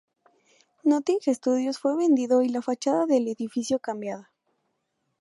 [0.83, 4.31] Nothing Studios fue vendido y la fachada del edificio cambiada.